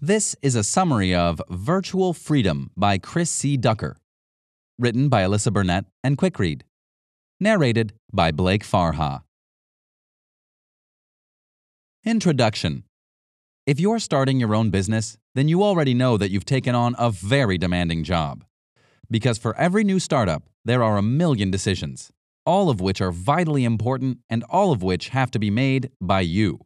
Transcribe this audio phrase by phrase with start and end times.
[0.00, 3.56] This is a summary of Virtual Freedom by Chris C.
[3.56, 3.96] Ducker,
[4.78, 6.62] written by Alyssa Burnett and Quickread,
[7.40, 9.22] narrated by Blake Farha.
[12.04, 12.84] Introduction
[13.66, 17.10] If you're starting your own business, then you already know that you've taken on a
[17.10, 18.44] very demanding job.
[19.10, 22.12] Because for every new startup, there are a million decisions,
[22.46, 26.20] all of which are vitally important and all of which have to be made by
[26.20, 26.60] you.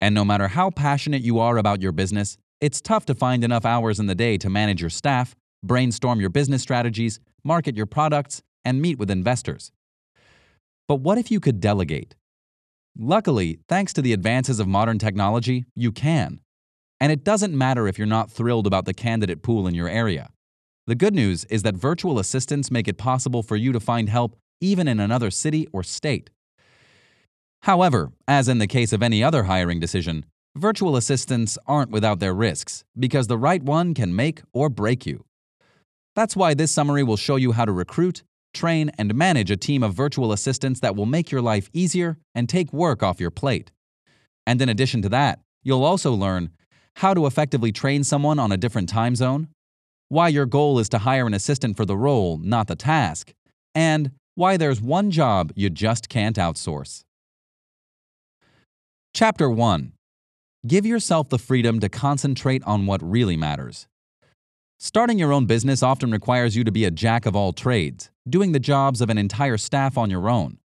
[0.00, 3.64] And no matter how passionate you are about your business, it's tough to find enough
[3.64, 8.42] hours in the day to manage your staff, brainstorm your business strategies, market your products,
[8.64, 9.72] and meet with investors.
[10.88, 12.16] But what if you could delegate?
[12.98, 16.40] Luckily, thanks to the advances of modern technology, you can.
[16.98, 20.30] And it doesn't matter if you're not thrilled about the candidate pool in your area.
[20.86, 24.36] The good news is that virtual assistants make it possible for you to find help
[24.60, 26.30] even in another city or state.
[27.62, 30.24] However, as in the case of any other hiring decision,
[30.56, 35.24] virtual assistants aren't without their risks because the right one can make or break you.
[36.16, 39.82] That's why this summary will show you how to recruit, train, and manage a team
[39.82, 43.70] of virtual assistants that will make your life easier and take work off your plate.
[44.46, 46.50] And in addition to that, you'll also learn
[46.96, 49.48] how to effectively train someone on a different time zone,
[50.08, 53.32] why your goal is to hire an assistant for the role, not the task,
[53.74, 57.04] and why there's one job you just can't outsource.
[59.12, 59.92] Chapter 1
[60.66, 63.88] Give yourself the freedom to concentrate on what really matters.
[64.78, 68.52] Starting your own business often requires you to be a jack of all trades, doing
[68.52, 70.58] the jobs of an entire staff on your own.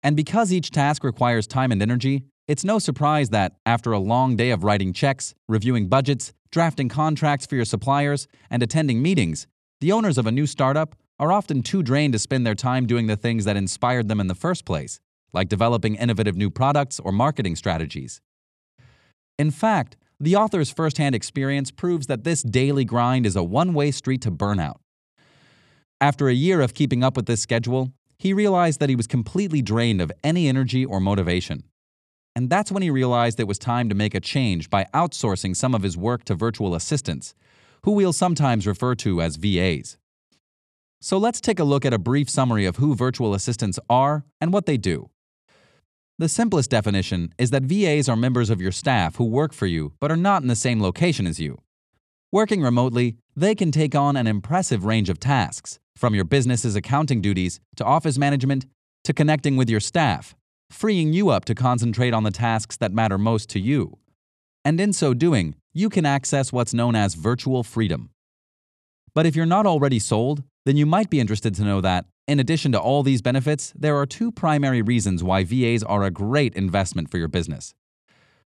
[0.00, 4.36] And because each task requires time and energy, it's no surprise that, after a long
[4.36, 9.48] day of writing checks, reviewing budgets, drafting contracts for your suppliers, and attending meetings,
[9.80, 13.08] the owners of a new startup are often too drained to spend their time doing
[13.08, 15.00] the things that inspired them in the first place
[15.32, 18.20] like developing innovative new products or marketing strategies.
[19.38, 23.90] In fact, the author's firsthand experience proves that this daily grind is a one way
[23.90, 24.76] street to burnout.
[26.00, 29.62] After a year of keeping up with this schedule, he realized that he was completely
[29.62, 31.64] drained of any energy or motivation.
[32.34, 35.74] And that's when he realized it was time to make a change by outsourcing some
[35.74, 37.34] of his work to virtual assistants,
[37.84, 39.98] who we'll sometimes refer to as VAs.
[41.00, 44.52] So let's take a look at a brief summary of who virtual assistants are and
[44.52, 45.10] what they do.
[46.22, 49.92] The simplest definition is that VAs are members of your staff who work for you
[49.98, 51.58] but are not in the same location as you.
[52.30, 57.22] Working remotely, they can take on an impressive range of tasks, from your business's accounting
[57.22, 58.66] duties to office management
[59.02, 60.36] to connecting with your staff,
[60.70, 63.98] freeing you up to concentrate on the tasks that matter most to you.
[64.64, 68.10] And in so doing, you can access what's known as virtual freedom.
[69.12, 72.38] But if you're not already sold, then you might be interested to know that, in
[72.38, 76.54] addition to all these benefits, there are two primary reasons why VAs are a great
[76.54, 77.74] investment for your business.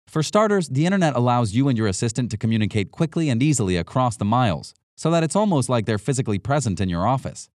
[0.07, 4.17] For starters, the internet allows you and your assistant to communicate quickly and easily across
[4.17, 7.49] the miles, so that it's almost like they're physically present in your office.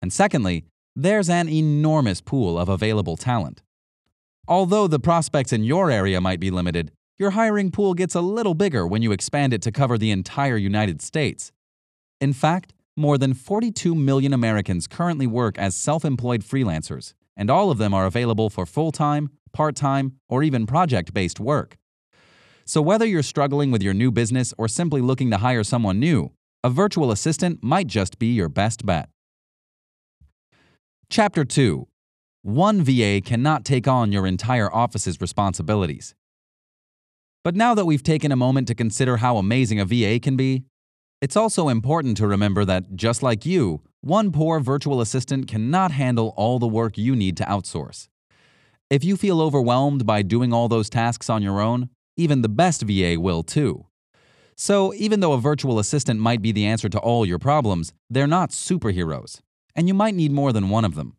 [0.00, 0.64] And secondly,
[0.96, 3.62] there's an enormous pool of available talent.
[4.48, 8.54] Although the prospects in your area might be limited, your hiring pool gets a little
[8.54, 11.52] bigger when you expand it to cover the entire United States.
[12.20, 17.70] In fact, more than 42 million Americans currently work as self employed freelancers, and all
[17.70, 21.76] of them are available for full time, part time, or even project based work.
[22.64, 26.32] So, whether you're struggling with your new business or simply looking to hire someone new,
[26.62, 29.08] a virtual assistant might just be your best bet.
[31.08, 31.88] Chapter 2
[32.42, 36.14] One VA cannot take on your entire office's responsibilities.
[37.42, 40.64] But now that we've taken a moment to consider how amazing a VA can be,
[41.20, 46.32] it's also important to remember that, just like you, one poor virtual assistant cannot handle
[46.36, 48.08] all the work you need to outsource.
[48.88, 52.82] If you feel overwhelmed by doing all those tasks on your own, even the best
[52.82, 53.86] VA will too.
[54.56, 58.26] So, even though a virtual assistant might be the answer to all your problems, they're
[58.26, 59.40] not superheroes,
[59.74, 61.16] and you might need more than one of them.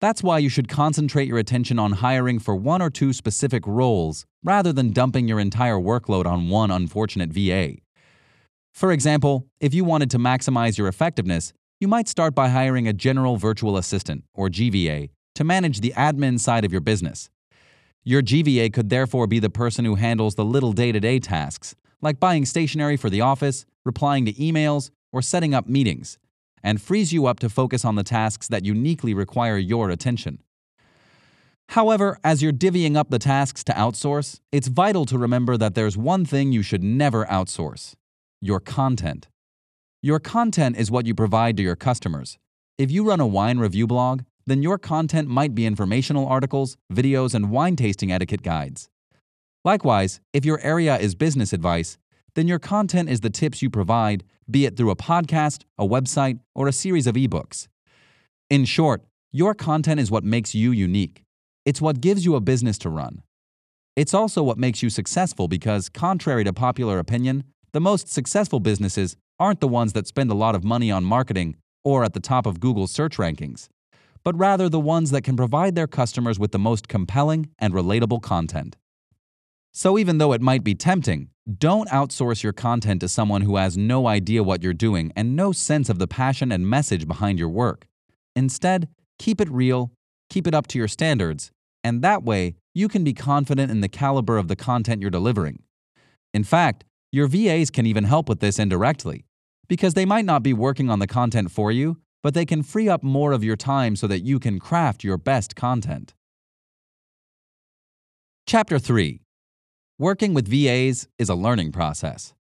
[0.00, 4.24] That's why you should concentrate your attention on hiring for one or two specific roles
[4.42, 7.76] rather than dumping your entire workload on one unfortunate VA.
[8.72, 12.92] For example, if you wanted to maximize your effectiveness, you might start by hiring a
[12.92, 17.30] general virtual assistant, or GVA, to manage the admin side of your business.
[18.04, 21.74] Your GVA could therefore be the person who handles the little day to day tasks,
[22.00, 26.18] like buying stationery for the office, replying to emails, or setting up meetings,
[26.62, 30.42] and frees you up to focus on the tasks that uniquely require your attention.
[31.70, 35.96] However, as you're divvying up the tasks to outsource, it's vital to remember that there's
[35.96, 37.94] one thing you should never outsource
[38.40, 39.28] your content.
[40.02, 42.38] Your content is what you provide to your customers.
[42.78, 47.34] If you run a wine review blog, then your content might be informational articles, videos,
[47.34, 48.88] and wine tasting etiquette guides.
[49.62, 51.98] Likewise, if your area is business advice,
[52.34, 56.38] then your content is the tips you provide, be it through a podcast, a website,
[56.54, 57.68] or a series of ebooks.
[58.48, 61.24] In short, your content is what makes you unique.
[61.66, 63.22] It's what gives you a business to run.
[63.96, 69.16] It's also what makes you successful because, contrary to popular opinion, the most successful businesses
[69.38, 72.46] aren't the ones that spend a lot of money on marketing or at the top
[72.46, 73.68] of Google's search rankings,
[74.22, 78.22] but rather the ones that can provide their customers with the most compelling and relatable
[78.22, 78.76] content.
[79.72, 83.76] So, even though it might be tempting, don't outsource your content to someone who has
[83.76, 87.48] no idea what you're doing and no sense of the passion and message behind your
[87.48, 87.86] work.
[88.34, 88.88] Instead,
[89.18, 89.92] keep it real,
[90.28, 91.50] keep it up to your standards,
[91.82, 95.62] and that way you can be confident in the caliber of the content you're delivering.
[96.32, 99.24] In fact, your VAs can even help with this indirectly,
[99.68, 102.88] because they might not be working on the content for you, but they can free
[102.88, 106.14] up more of your time so that you can craft your best content.
[108.46, 109.20] Chapter 3
[109.98, 112.32] Working with VAs is a learning process.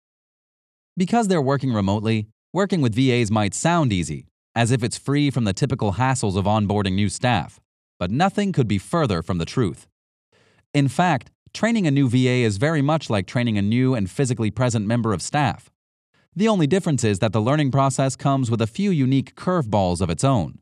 [0.97, 5.45] Because they're working remotely, working with VAs might sound easy, as if it's free from
[5.45, 7.61] the typical hassles of onboarding new staff,
[7.99, 9.87] but nothing could be further from the truth.
[10.75, 14.51] In fact, training a new VA is very much like training a new and physically
[14.51, 15.71] present member of staff.
[16.35, 20.11] The only difference is that the learning process comes with a few unique curveballs of
[20.11, 20.61] its own.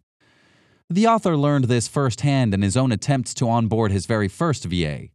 [0.88, 5.08] The author learned this firsthand in his own attempts to onboard his very first VA.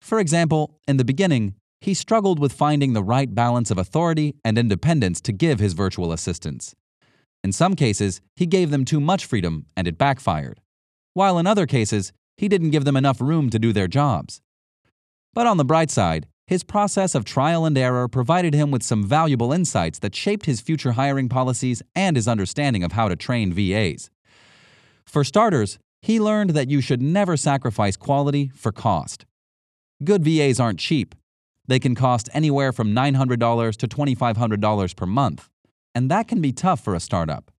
[0.00, 4.58] For example, in the beginning, he struggled with finding the right balance of authority and
[4.58, 6.74] independence to give his virtual assistants.
[7.42, 10.60] In some cases, he gave them too much freedom and it backfired,
[11.14, 14.40] while in other cases, he didn't give them enough room to do their jobs.
[15.34, 19.04] But on the bright side, his process of trial and error provided him with some
[19.04, 23.52] valuable insights that shaped his future hiring policies and his understanding of how to train
[23.52, 24.10] VAs.
[25.04, 29.26] For starters, he learned that you should never sacrifice quality for cost.
[30.04, 31.14] Good VAs aren't cheap.
[31.66, 35.48] They can cost anywhere from $900 to $2,500 per month,
[35.94, 37.50] and that can be tough for a startup.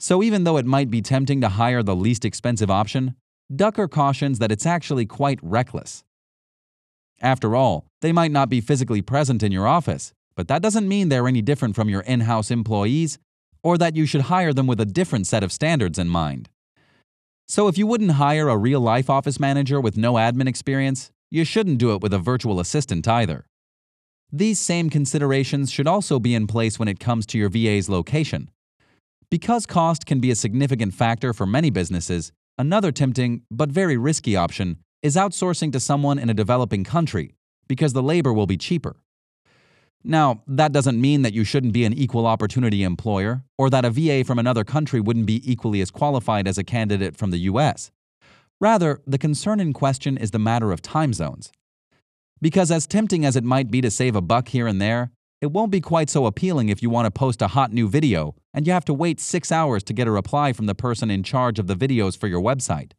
[0.00, 3.14] So, even though it might be tempting to hire the least expensive option,
[3.54, 6.04] Ducker cautions that it's actually quite reckless.
[7.20, 11.08] After all, they might not be physically present in your office, but that doesn't mean
[11.08, 13.18] they're any different from your in house employees
[13.62, 16.48] or that you should hire them with a different set of standards in mind.
[17.48, 21.44] So, if you wouldn't hire a real life office manager with no admin experience, you
[21.44, 23.46] shouldn't do it with a virtual assistant either.
[24.30, 28.50] These same considerations should also be in place when it comes to your VA's location.
[29.30, 34.36] Because cost can be a significant factor for many businesses, another tempting but very risky
[34.36, 37.34] option is outsourcing to someone in a developing country
[37.68, 38.96] because the labor will be cheaper.
[40.04, 43.90] Now, that doesn't mean that you shouldn't be an equal opportunity employer or that a
[43.90, 47.90] VA from another country wouldn't be equally as qualified as a candidate from the US.
[48.60, 51.52] Rather, the concern in question is the matter of time zones.
[52.40, 55.10] Because, as tempting as it might be to save a buck here and there,
[55.40, 58.34] it won't be quite so appealing if you want to post a hot new video
[58.54, 61.22] and you have to wait six hours to get a reply from the person in
[61.22, 62.92] charge of the videos for your website.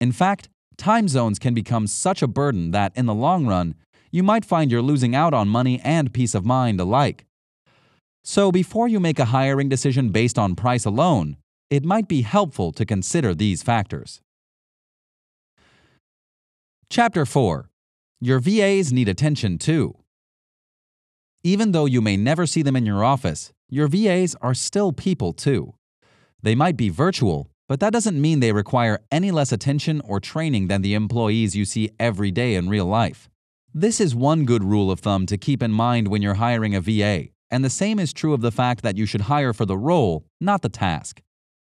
[0.00, 3.74] In fact, time zones can become such a burden that, in the long run,
[4.10, 7.26] you might find you're losing out on money and peace of mind alike.
[8.24, 11.36] So, before you make a hiring decision based on price alone,
[11.70, 14.20] it might be helpful to consider these factors.
[16.88, 17.68] Chapter 4
[18.20, 19.96] Your VAs need attention too.
[21.42, 25.32] Even though you may never see them in your office, your VAs are still people
[25.32, 25.74] too.
[26.42, 30.68] They might be virtual, but that doesn't mean they require any less attention or training
[30.68, 33.28] than the employees you see every day in real life.
[33.74, 36.80] This is one good rule of thumb to keep in mind when you're hiring a
[36.80, 39.78] VA, and the same is true of the fact that you should hire for the
[39.78, 41.20] role, not the task.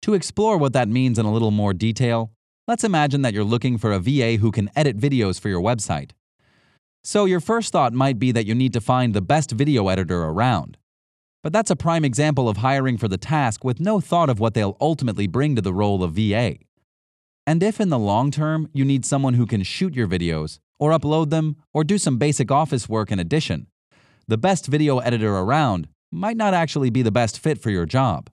[0.03, 2.33] To explore what that means in a little more detail,
[2.69, 6.13] Let's imagine that you're looking for a VA who can edit videos for your website.
[7.03, 10.23] So, your first thought might be that you need to find the best video editor
[10.23, 10.79] around.
[11.43, 14.55] But that's a prime example of hiring for the task with no thought of what
[14.55, 16.57] they'll ultimately bring to the role of VA.
[17.47, 20.91] And if in the long term you need someone who can shoot your videos, or
[20.91, 23.67] upload them, or do some basic office work in addition,
[24.29, 28.31] the best video editor around might not actually be the best fit for your job.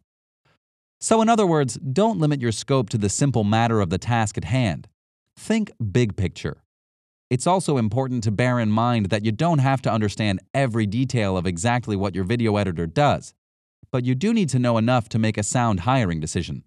[1.01, 4.37] So, in other words, don't limit your scope to the simple matter of the task
[4.37, 4.87] at hand.
[5.37, 6.63] Think big picture.
[7.29, 11.37] It's also important to bear in mind that you don't have to understand every detail
[11.37, 13.35] of exactly what your video editor does,
[13.91, 16.63] but you do need to know enough to make a sound hiring decision.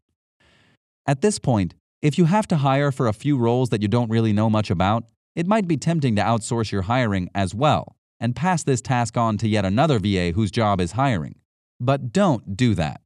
[1.05, 4.11] At this point, if you have to hire for a few roles that you don't
[4.11, 5.05] really know much about,
[5.35, 9.37] it might be tempting to outsource your hiring as well and pass this task on
[9.39, 11.35] to yet another VA whose job is hiring.
[11.81, 13.01] But don't do that.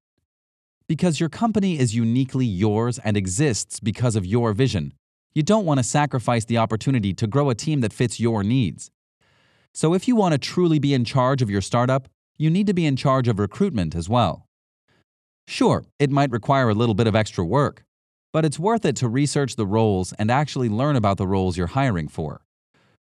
[0.89, 4.93] Because your company is uniquely yours and exists because of your vision.
[5.37, 8.90] You don't want to sacrifice the opportunity to grow a team that fits your needs.
[9.75, 12.73] So if you want to truly be in charge of your startup, you need to
[12.73, 14.47] be in charge of recruitment as well.
[15.47, 17.85] Sure, it might require a little bit of extra work,
[18.33, 21.66] but it's worth it to research the roles and actually learn about the roles you're
[21.66, 22.40] hiring for.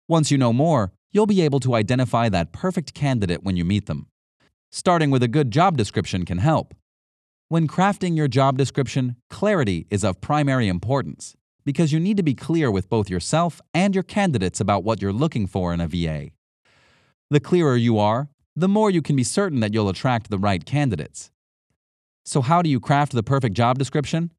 [0.07, 3.85] Once you know more, you'll be able to identify that perfect candidate when you meet
[3.85, 4.07] them.
[4.71, 6.73] Starting with a good job description can help.
[7.49, 12.33] When crafting your job description, clarity is of primary importance because you need to be
[12.33, 16.29] clear with both yourself and your candidates about what you're looking for in a VA.
[17.29, 20.63] The clearer you are, the more you can be certain that you'll attract the right
[20.65, 21.31] candidates.
[22.25, 24.31] So, how do you craft the perfect job description?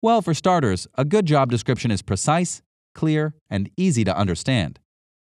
[0.00, 2.62] Well, for starters, a good job description is precise,
[2.94, 4.80] clear, and easy to understand.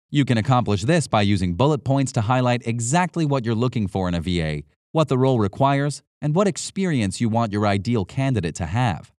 [0.09, 4.07] You can accomplish this by using bullet points to highlight exactly what you're looking for
[4.07, 8.55] in a VA, what the role requires, and what experience you want your ideal candidate
[8.55, 9.12] to have.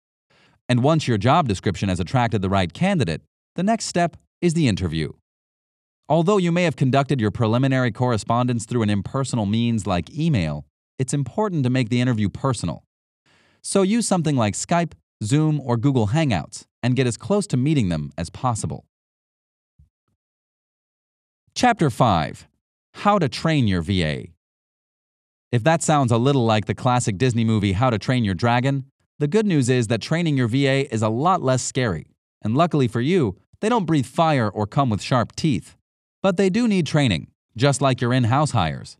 [0.69, 3.21] And once your job description has attracted the right candidate,
[3.55, 5.11] the next step is the interview.
[6.09, 10.65] Although you may have conducted your preliminary correspondence through an impersonal means like email,
[10.99, 12.83] it's important to make the interview personal.
[13.61, 14.93] So use something like Skype,
[15.23, 18.85] Zoom, or Google Hangouts and get as close to meeting them as possible.
[21.55, 22.47] Chapter 5
[22.95, 24.25] How to Train Your VA.
[25.51, 28.85] If that sounds a little like the classic Disney movie How to Train Your Dragon,
[29.19, 32.07] the good news is that training your VA is a lot less scary.
[32.41, 35.75] And luckily for you, they don't breathe fire or come with sharp teeth.
[36.21, 38.97] But they do need training, just like your in house hires.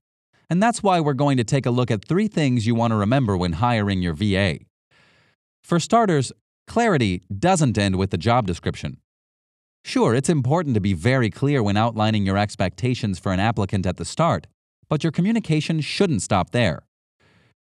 [0.49, 2.95] And that's why we're going to take a look at three things you want to
[2.95, 4.59] remember when hiring your VA.
[5.63, 6.31] For starters,
[6.67, 8.97] clarity doesn't end with the job description.
[9.83, 13.97] Sure, it's important to be very clear when outlining your expectations for an applicant at
[13.97, 14.47] the start,
[14.89, 16.83] but your communication shouldn't stop there.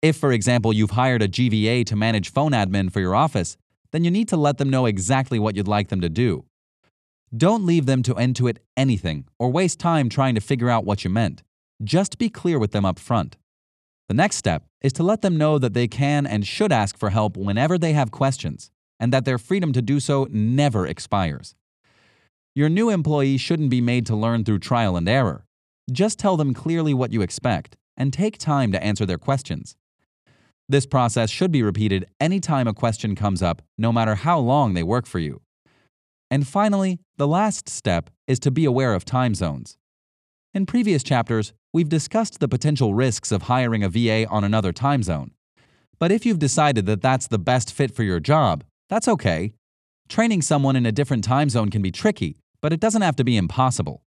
[0.02, 3.58] If, for example, you've hired a GVA to manage phone admin for your office,
[3.92, 6.46] then you need to let them know exactly what you'd like them to do.
[7.36, 11.10] Don't leave them to intuit anything or waste time trying to figure out what you
[11.10, 11.44] meant.
[11.84, 13.38] Just be clear with them up front.
[14.08, 17.10] The next step is to let them know that they can and should ask for
[17.10, 21.56] help whenever they have questions, and that their freedom to do so never expires.
[22.56, 25.46] Your new employee shouldn't be made to learn through trial and error.
[25.92, 29.76] Just tell them clearly what you expect and take time to answer their questions.
[30.70, 34.84] This process should be repeated anytime a question comes up, no matter how long they
[34.84, 35.42] work for you.
[36.30, 39.78] And finally, the last step is to be aware of time zones.
[40.54, 45.04] In previous chapters, we've discussed the potential risks of hiring a VA on another time
[45.04, 45.32] zone.
[46.00, 49.54] But if you've decided that that's the best fit for your job, that's okay.
[50.10, 53.24] Training someone in a different time zone can be tricky, but it doesn't have to
[53.24, 54.04] be impossible.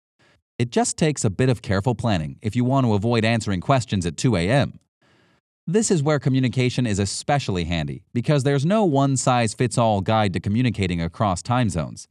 [0.58, 4.04] It just takes a bit of careful planning if you want to avoid answering questions
[4.04, 4.80] at 2 a.m.
[5.70, 10.32] This is where communication is especially handy because there's no one size fits all guide
[10.32, 12.08] to communicating across time zones.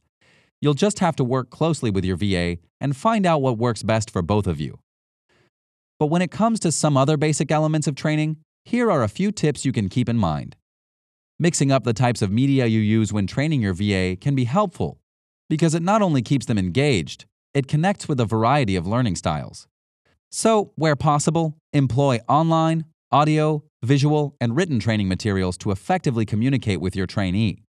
[0.60, 4.12] You'll just have to work closely with your VA and find out what works best
[4.12, 4.78] for both of you.
[5.98, 9.32] But when it comes to some other basic elements of training, here are a few
[9.32, 10.54] tips you can keep in mind.
[11.40, 15.00] Mixing up the types of media you use when training your VA can be helpful
[15.50, 17.24] because it not only keeps them engaged,
[17.54, 19.66] it connects with a variety of learning styles.
[20.30, 26.94] So, where possible, employ online, audio, visual, and written training materials to effectively communicate with
[26.94, 27.62] your trainee.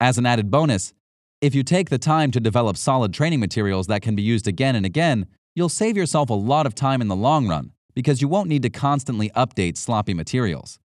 [0.00, 0.92] As an added bonus,
[1.40, 4.74] if you take the time to develop solid training materials that can be used again
[4.74, 8.26] and again, you'll save yourself a lot of time in the long run because you
[8.26, 10.80] won't need to constantly update sloppy materials.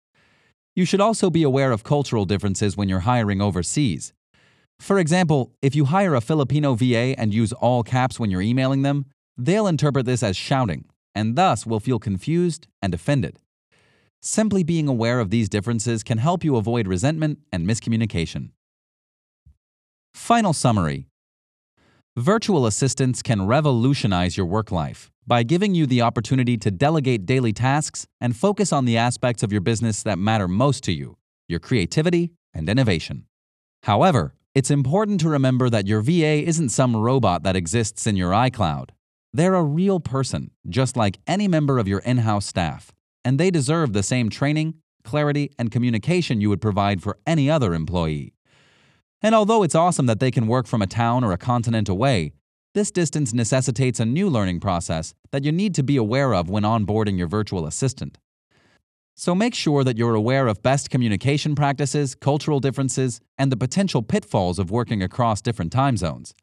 [0.76, 4.12] You should also be aware of cultural differences when you're hiring overseas.
[4.78, 8.82] For example, if you hire a Filipino VA and use all caps when you're emailing
[8.82, 13.38] them, they'll interpret this as shouting, and thus will feel confused and offended.
[14.20, 18.50] Simply being aware of these differences can help you avoid resentment and miscommunication.
[20.14, 21.06] Final summary
[22.16, 27.52] Virtual assistants can revolutionize your work life by giving you the opportunity to delegate daily
[27.52, 31.16] tasks and focus on the aspects of your business that matter most to you
[31.48, 33.24] your creativity and innovation.
[33.84, 38.32] However, it's important to remember that your VA isn't some robot that exists in your
[38.32, 38.90] iCloud.
[39.32, 42.92] They're a real person, just like any member of your in house staff,
[43.24, 47.74] and they deserve the same training, clarity, and communication you would provide for any other
[47.74, 48.32] employee.
[49.20, 52.32] And although it's awesome that they can work from a town or a continent away,
[52.74, 56.62] this distance necessitates a new learning process that you need to be aware of when
[56.62, 58.18] onboarding your virtual assistant.
[59.16, 64.00] So make sure that you're aware of best communication practices, cultural differences, and the potential
[64.00, 66.34] pitfalls of working across different time zones.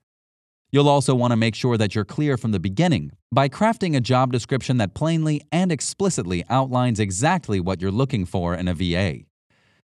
[0.71, 4.01] You'll also want to make sure that you're clear from the beginning by crafting a
[4.01, 9.19] job description that plainly and explicitly outlines exactly what you're looking for in a VA.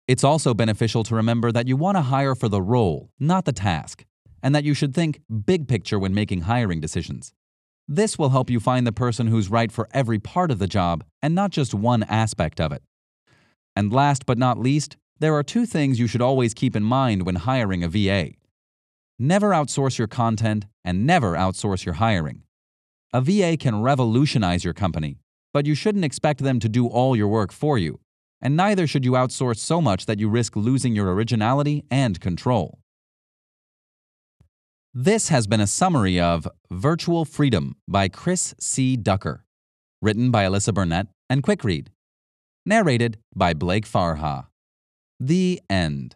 [0.08, 3.54] It's also beneficial to remember that you want to hire for the role, not the
[3.54, 4.06] task,
[4.42, 7.34] and that you should think big picture when making hiring decisions.
[7.88, 11.04] This will help you find the person who's right for every part of the job
[11.22, 12.84] and not just one aspect of it.
[13.76, 17.26] And last but not least, there are two things you should always keep in mind
[17.26, 18.32] when hiring a VA.
[19.20, 22.44] Never outsource your content and never outsource your hiring.
[23.14, 25.18] A VA can revolutionize your company,
[25.54, 28.00] but you shouldn't expect them to do all your work for you,
[28.42, 32.80] and neither should you outsource so much that you risk losing your originality and control.
[34.94, 38.96] This has been a summary of Virtual Freedom by Chris C.
[38.98, 39.46] Ducker,
[40.02, 41.90] written by Alyssa Burnett and Quick Read,
[42.66, 44.48] narrated by Blake Farha.
[45.20, 46.16] The end.